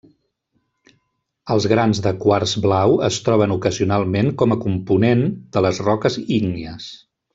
Els 1.55 1.67
grans 1.73 2.01
de 2.07 2.13
quars 2.23 2.53
blau 2.63 2.95
es 3.09 3.19
troben 3.27 3.53
ocasionalment 3.57 4.33
com 4.43 4.57
a 4.57 4.59
component 4.67 5.23
de 5.57 5.65
les 5.67 5.83
roques 5.91 6.19
ígnies. 6.39 6.89